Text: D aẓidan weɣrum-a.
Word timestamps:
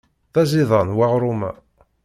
D 0.33 0.37
aẓidan 0.41 0.95
weɣrum-a. 0.97 1.51